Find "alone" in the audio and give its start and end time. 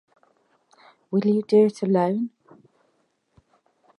1.83-2.31